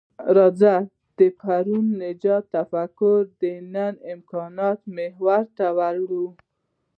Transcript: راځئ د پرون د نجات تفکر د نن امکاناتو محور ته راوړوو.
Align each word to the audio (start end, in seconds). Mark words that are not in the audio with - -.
راځئ 0.35 0.83
د 1.17 1.19
پرون 1.39 1.85
د 1.91 1.97
نجات 2.03 2.43
تفکر 2.55 3.19
د 3.41 3.43
نن 3.73 3.93
امکاناتو 4.13 4.85
محور 4.97 5.43
ته 5.57 5.65
راوړوو. 5.77 6.31